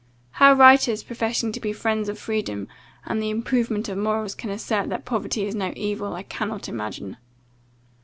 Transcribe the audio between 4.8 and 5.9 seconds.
that poverty is no